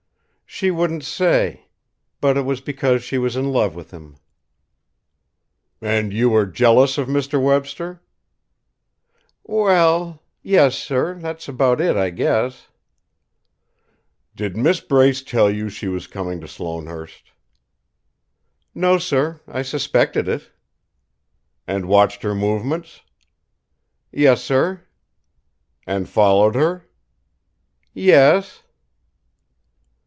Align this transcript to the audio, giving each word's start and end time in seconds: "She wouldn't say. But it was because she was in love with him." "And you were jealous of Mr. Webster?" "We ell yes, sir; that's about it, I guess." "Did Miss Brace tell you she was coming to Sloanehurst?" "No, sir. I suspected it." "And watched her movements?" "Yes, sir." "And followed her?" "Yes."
"She 0.53 0.69
wouldn't 0.69 1.05
say. 1.05 1.67
But 2.19 2.35
it 2.35 2.41
was 2.41 2.59
because 2.59 3.01
she 3.05 3.17
was 3.17 3.37
in 3.37 3.53
love 3.53 3.73
with 3.73 3.91
him." 3.91 4.17
"And 5.79 6.11
you 6.11 6.29
were 6.29 6.45
jealous 6.45 6.97
of 6.97 7.07
Mr. 7.07 7.41
Webster?" 7.41 8.01
"We 9.47 9.69
ell 9.71 10.21
yes, 10.43 10.77
sir; 10.77 11.15
that's 11.15 11.47
about 11.47 11.79
it, 11.79 11.95
I 11.95 12.09
guess." 12.09 12.67
"Did 14.35 14.57
Miss 14.57 14.81
Brace 14.81 15.23
tell 15.23 15.49
you 15.49 15.69
she 15.69 15.87
was 15.87 16.05
coming 16.05 16.41
to 16.41 16.49
Sloanehurst?" 16.49 17.31
"No, 18.75 18.97
sir. 18.97 19.39
I 19.47 19.61
suspected 19.61 20.27
it." 20.27 20.51
"And 21.65 21.87
watched 21.87 22.23
her 22.23 22.35
movements?" 22.35 23.01
"Yes, 24.11 24.43
sir." 24.43 24.83
"And 25.87 26.09
followed 26.09 26.55
her?" 26.55 26.85
"Yes." 27.93 28.61